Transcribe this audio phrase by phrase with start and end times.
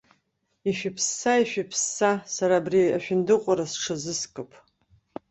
[0.69, 4.51] Ишәыԥсса, ишәыԥсса, сара абри ашәындыҟәра сҽазыскып.